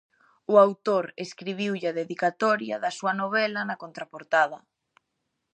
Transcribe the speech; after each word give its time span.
O 0.51 0.53
autor 0.65 1.05
escribiulle 1.25 1.87
a 1.89 1.97
dedicatoria 2.01 2.75
da 2.83 2.91
súa 2.97 3.13
novela 3.21 3.61
na 3.69 3.79
contraportada. 3.83 4.57